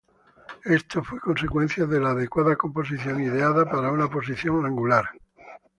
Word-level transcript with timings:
Esto 0.65 1.03
fue 1.03 1.19
consecuencia 1.19 1.85
de 1.85 1.99
la 1.99 2.09
adecuada 2.09 2.55
composición 2.55 3.21
ideada 3.21 3.65
para 3.65 3.91
una 3.91 4.09
posición 4.09 4.65
angular. 4.65 5.05